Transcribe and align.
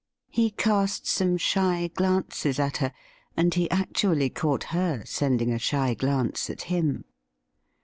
He 0.31 0.49
cast 0.49 1.05
some 1.05 1.37
shy 1.37 1.87
glances 1.93 2.57
at 2.57 2.77
her, 2.77 2.91
and 3.37 3.53
he 3.53 3.69
actually 3.69 4.31
caught 4.31 4.63
her 4.73 5.03
sending 5.05 5.51
a 5.53 5.59
shy 5.59 5.93
glance 5.93 6.49
at 6.49 6.63
him. 6.73 7.05